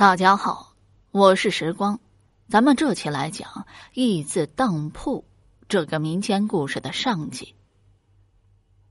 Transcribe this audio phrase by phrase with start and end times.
[0.00, 0.72] 大家好，
[1.10, 2.00] 我是时光，
[2.48, 5.26] 咱们这期来讲“义字当铺”
[5.68, 7.54] 这个民间故事的上集。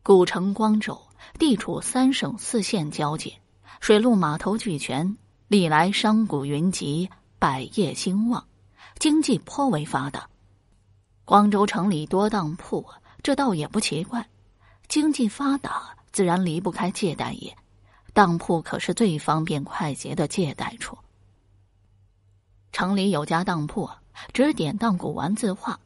[0.03, 1.01] 古城光州
[1.39, 3.39] 地处三省四县交界，
[3.79, 5.17] 水陆码头俱全，
[5.47, 8.45] 历来商贾云集，百业兴旺，
[8.99, 10.29] 经济颇为发达。
[11.25, 12.85] 光州城里多当铺，
[13.23, 14.29] 这倒也不奇怪，
[14.87, 17.57] 经济发达自然离不开借贷业。
[18.13, 20.97] 当铺可是最方便快捷的借贷处。
[22.71, 23.89] 城里有家当铺，
[24.33, 25.79] 只典当古玩字画，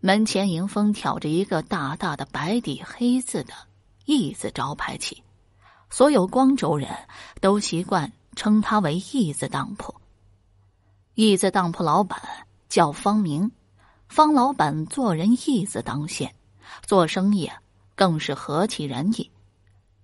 [0.00, 3.54] 门前迎风挑着一个大大的白底黑字的
[4.04, 5.22] “义”字招牌旗，
[5.90, 6.90] 所有光州人
[7.40, 9.94] 都习惯称它为“义”字当铺。
[11.14, 12.20] 义字当铺老板
[12.68, 13.50] 叫方明，
[14.08, 16.32] 方老板做人义字当先，
[16.86, 17.50] 做生意
[17.94, 19.30] 更是何其仁义，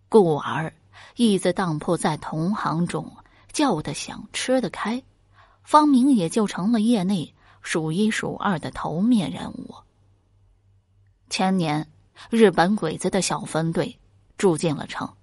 [0.08, 0.72] 故而。
[1.16, 3.16] 义字当铺在同行中
[3.52, 5.02] 叫得响、吃得开，
[5.62, 9.74] 方明也就成了业内数一数二的头面人物。
[11.30, 11.88] 前年，
[12.30, 13.98] 日本鬼子的小分队
[14.36, 15.14] 住进了城，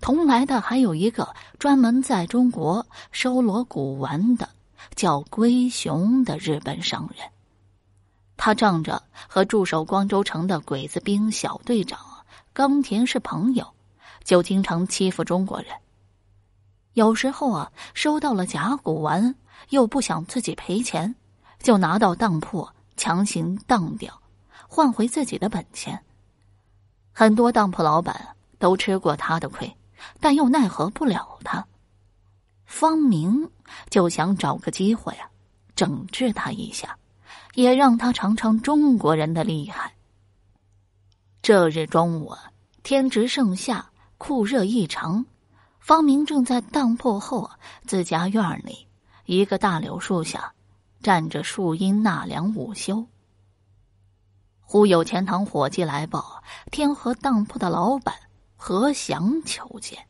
[0.00, 4.48] 同来的还有一个专门在中国收罗古玩的，
[4.94, 7.28] 叫龟熊的日本商人。
[8.36, 11.98] 他仗着和驻守光州城的鬼子兵小队长
[12.52, 13.66] 冈田是朋友。
[14.24, 15.68] 就经常欺负中国人。
[16.94, 19.34] 有时候啊，收到了假古玩，
[19.68, 21.14] 又不想自己赔钱，
[21.60, 24.20] 就拿到当铺强行当掉，
[24.68, 26.02] 换回自己的本钱。
[27.12, 29.76] 很多当铺老板都吃过他的亏，
[30.20, 31.66] 但又奈何不了他。
[32.64, 33.50] 方明
[33.90, 35.28] 就想找个机会啊，
[35.76, 36.96] 整治他一下，
[37.54, 39.92] 也让他尝尝中国人的厉害。
[41.42, 42.32] 这日中午，
[42.82, 43.90] 天值盛夏。
[44.26, 45.26] 酷热异常，
[45.80, 47.50] 方明正在当铺后
[47.86, 48.88] 自家院里
[49.26, 50.54] 一个大柳树下
[51.02, 53.06] 站着树荫纳凉午休。
[54.62, 58.14] 忽有钱塘伙计来报，天河当铺的老板
[58.56, 60.06] 何祥求见。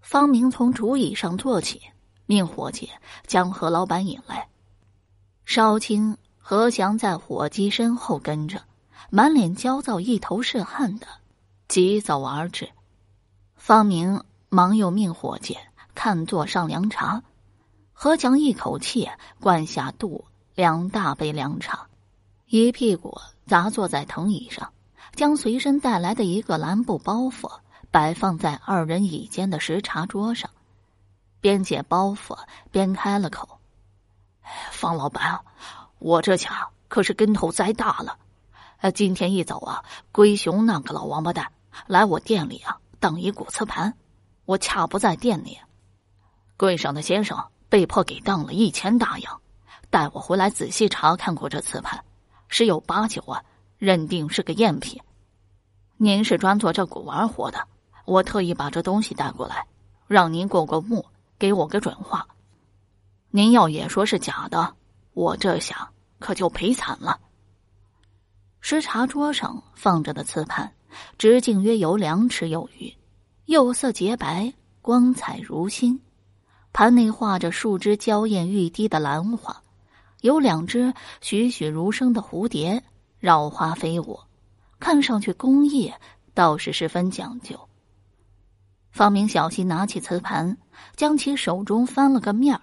[0.00, 1.82] 方明从竹椅上坐起，
[2.26, 2.90] 命伙计
[3.28, 4.48] 将何老板引来。
[5.44, 8.60] 稍清何祥在伙计身后跟着，
[9.08, 11.06] 满脸焦躁，一头是汗的。
[11.66, 12.70] 急走而至，
[13.56, 15.56] 方明忙又命伙计
[15.94, 17.22] 看座上凉茶。
[17.92, 19.08] 何强一口气
[19.40, 20.24] 灌下肚
[20.54, 21.86] 两大杯凉茶，
[22.46, 24.72] 一屁股砸坐在藤椅上，
[25.14, 27.50] 将随身带来的一个蓝布包袱
[27.90, 30.50] 摆放在二人椅间的石茶桌上，
[31.40, 32.36] 边解包袱
[32.70, 33.60] 边开了口
[34.70, 35.40] ：“方老板，
[35.98, 38.18] 我这下可是跟头栽大了。”
[38.84, 41.50] 呃，今天一早啊，龟熊那个老王八蛋
[41.86, 43.94] 来我店里啊，当一古瓷盘，
[44.44, 45.56] 我恰不在店里，
[46.58, 49.40] 柜上的先生被迫给当了一千大洋，
[49.88, 52.04] 带我回来仔细查看过这瓷盘，
[52.48, 53.42] 十有八九啊，
[53.78, 55.00] 认定是个赝品。
[55.96, 57.66] 您是专做这古玩活的，
[58.04, 59.66] 我特意把这东西带过来，
[60.06, 61.06] 让您过过目，
[61.38, 62.28] 给我个准话。
[63.30, 64.74] 您要也说是假的，
[65.14, 67.18] 我这下可就赔惨了。
[68.66, 70.72] 石茶桌上放着的瓷盘，
[71.18, 72.90] 直径约有两尺有余，
[73.44, 76.00] 釉色洁白，光彩如新。
[76.72, 79.62] 盘内画着数只娇艳欲滴的兰花，
[80.22, 82.82] 有两只栩栩如生的蝴蝶
[83.18, 84.18] 绕花飞舞，
[84.80, 85.92] 看上去工艺
[86.32, 87.68] 倒是十分讲究。
[88.92, 90.56] 方明小心拿起瓷盘，
[90.96, 92.62] 将其手中翻了个面儿，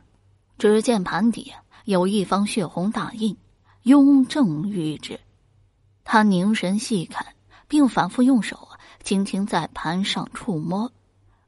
[0.58, 1.54] 只见盘底
[1.86, 3.38] 有一方血红大印，
[3.84, 5.20] 雍正玉制。
[6.04, 7.26] 他凝神细看，
[7.68, 8.68] 并反复用手
[9.04, 10.92] 轻轻在盘上触摸，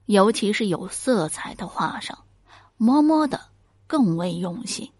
[0.06, 2.18] 尤其是有色彩的画上，
[2.78, 3.40] 摸摸的
[3.88, 4.92] 更为用心。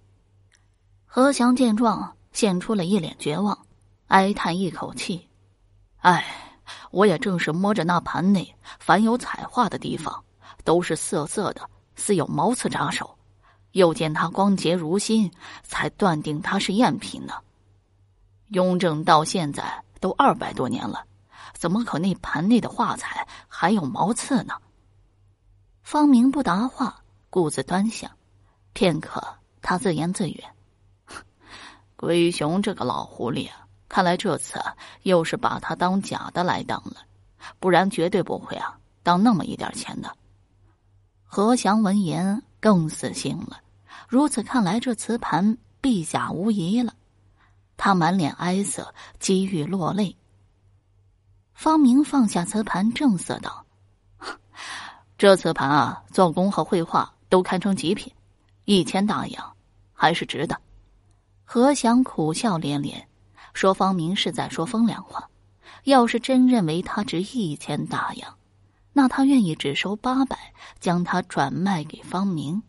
[1.06, 3.66] 何祥见状，现出了一脸绝望，
[4.08, 5.30] 哀叹一口气
[6.02, 6.26] ：“哎，
[6.92, 10.24] 我也正是摸着那盘内凡有彩画的地方，
[10.64, 13.16] 都是涩涩的，似有毛刺扎手，
[13.74, 15.32] 又见它光洁如新，
[15.64, 17.36] 才断定它是赝品呢。”
[18.54, 21.06] 雍正到现在都二百多年了，
[21.54, 24.54] 怎么可那盘内的画彩还有毛刺呢？
[25.82, 28.12] 方明不答话，顾自端详。
[28.74, 29.24] 片刻，
[29.62, 30.44] 他自言自语
[31.98, 34.62] ：“龟熊这个老狐狸啊，看来这次
[35.02, 36.98] 又是把他当假的来当了，
[37.60, 40.16] 不然绝对不会啊当那么一点钱的。”
[41.26, 43.62] 何祥闻言更死心了，
[44.08, 46.94] 如此看来，这瓷盘必假无疑了。
[47.84, 50.16] 他满脸哀色，几欲落泪。
[51.54, 53.66] 方明放下瓷盘，正色道
[55.20, 58.14] ：“这瓷盘啊，做工和绘画都堪称极品，
[58.64, 59.54] 一千大洋
[59.92, 60.62] 还是值的。
[61.44, 63.06] 何祥苦笑连连，
[63.54, 65.30] 说：“方明是在说风凉话。
[65.84, 68.38] 要是真认为他值一千大洋，
[68.94, 72.64] 那他愿意只收八百，将他转卖给方明。”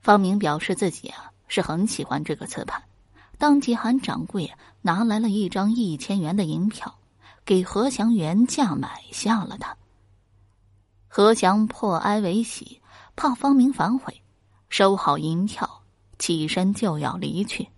[0.00, 2.82] 方明表示自己啊是很喜欢这个瓷盘，
[3.42, 4.48] 当即喊掌柜
[4.82, 6.96] 拿来了一张一千元的银票，
[7.44, 9.76] 给何祥原价买下了它。
[11.08, 12.80] 何祥破哀为喜，
[13.16, 14.22] 怕方明反悔，
[14.68, 15.82] 收好银票，
[16.20, 17.68] 起身就要离去。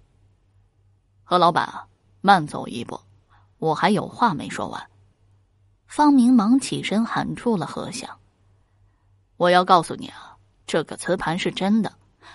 [1.22, 1.87] 何老板，
[2.20, 3.00] 慢走一步，
[3.56, 4.90] 我还有话没说完。
[5.87, 8.19] 方明忙起身喊住了何祥
[9.38, 11.90] ：“我要告诉你啊，这个瓷盘是真的。”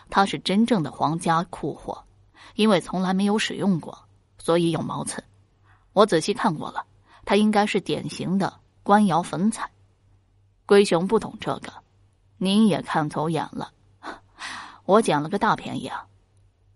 [0.10, 2.04] 它是真正的皇家库货，
[2.56, 4.06] 因为从来没有使用过，
[4.38, 5.24] 所以有毛刺。
[5.94, 6.86] 我仔细看过了，
[7.26, 9.70] 它应该是典型的官窑粉彩。
[10.66, 11.74] 龟雄不懂这个，
[12.38, 13.72] 您也看走眼了。
[14.86, 16.06] 我捡了个大便宜啊！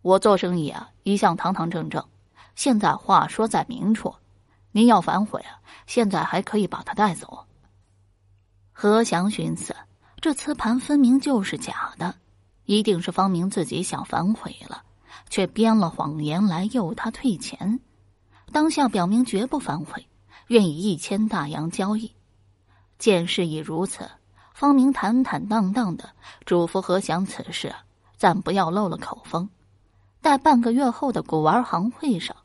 [0.01, 2.06] 我做生意啊，一向堂堂正正。
[2.56, 4.13] 现在话说在明处，
[4.71, 7.45] 您要反悔啊，现在还可以把它带走。
[8.71, 9.75] 何祥寻思，
[10.21, 12.15] 这瓷盘分明就是假的。
[12.65, 14.83] 一定是方明自己想反悔了，
[15.30, 17.80] 却编了谎言来诱他退钱。
[18.51, 20.07] 当下表明绝不反悔，
[20.48, 22.13] 愿以一千大洋交易。
[23.00, 24.10] 见事已如此，
[24.54, 26.12] 方明坦坦荡荡的
[26.45, 27.74] 嘱咐何祥此事
[28.15, 29.50] 暂不要漏了口风。
[30.21, 32.36] 待半个月后的古玩行会上，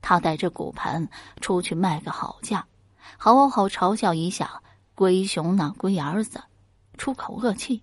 [0.00, 1.08] 他带着骨盘
[1.40, 2.66] 出去卖个好价，
[3.18, 4.62] 好好嘲笑一下
[4.94, 6.42] 龟熊那龟儿子，
[6.96, 7.82] 出口恶气。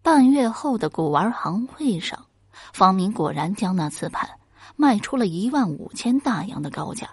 [0.00, 2.26] 半月后的古玩行会上，
[2.72, 4.38] 方明果然将那瓷盘
[4.76, 7.10] 卖出了一万五千大洋的高价。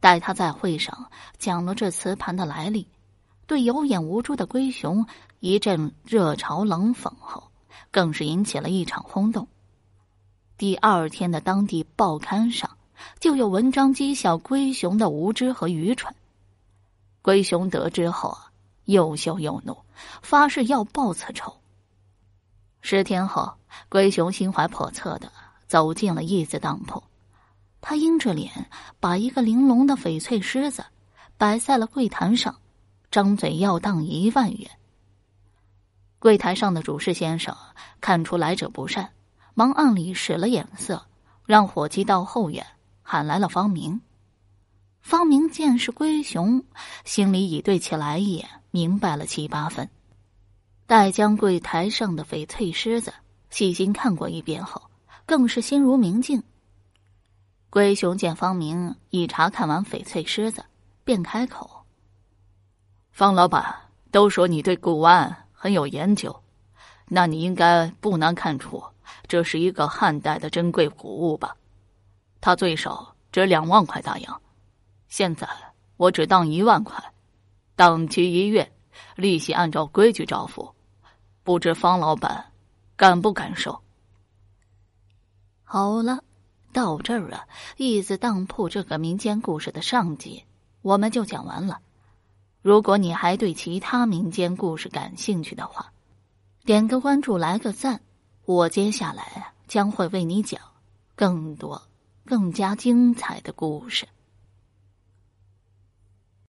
[0.00, 2.86] 待他在会上讲了这瓷盘的来历，
[3.46, 5.06] 对有眼无珠的龟雄
[5.40, 7.50] 一阵热嘲冷讽后，
[7.90, 9.48] 更是引起了一场轰动。
[10.56, 12.76] 第二天的当地报刊上
[13.20, 16.14] 就有文章讥笑龟雄的无知和愚蠢。
[17.22, 18.50] 龟雄得知后啊，
[18.84, 19.76] 又羞又怒，
[20.22, 21.56] 发誓要报此仇。
[22.90, 23.52] 十天后，
[23.90, 25.30] 龟雄心怀叵测的
[25.66, 27.04] 走进了义字当铺，
[27.82, 30.86] 他阴着脸把一个玲珑的翡翠狮子
[31.36, 32.56] 摆在了柜台上，
[33.10, 34.70] 张嘴要当一万元。
[36.18, 37.54] 柜台上的主事先生
[38.00, 39.10] 看出来者不善，
[39.52, 41.04] 忙暗里使了眼色，
[41.44, 42.66] 让伙计到后院
[43.02, 44.00] 喊来了方明。
[45.02, 46.64] 方明见是龟雄，
[47.04, 49.90] 心里已对其来意明白了七八分。
[50.88, 53.12] 待将柜台上的翡翠狮子
[53.50, 54.80] 细心看过一遍后，
[55.26, 56.42] 更是心如明镜。
[57.68, 60.64] 龟雄见方明一查看完翡翠狮子，
[61.04, 61.84] 便开口
[63.12, 63.62] ：“方老板，
[64.10, 66.34] 都说你对古玩很有研究，
[67.08, 68.82] 那你应该不难看出
[69.26, 71.54] 这是一个汉代的珍贵古物吧？
[72.40, 74.40] 它最少值两万块大洋，
[75.08, 75.46] 现在
[75.98, 77.12] 我只当一万块，
[77.76, 78.72] 当期一月，
[79.16, 80.74] 利息按照规矩照付。”
[81.48, 82.52] 不知方老板
[82.94, 83.80] 敢不敢收？
[85.64, 86.22] 好了，
[86.74, 87.48] 到这儿啊，
[87.78, 90.44] 义字当铺这个民间故事的上集
[90.82, 91.80] 我们就讲完了。
[92.60, 95.90] 如果你还对其他民间故事感兴趣的话，
[96.66, 98.02] 点个关注，来个赞，
[98.44, 100.60] 我接下来将会为你讲
[101.14, 101.80] 更多、
[102.26, 104.06] 更加精彩的故事。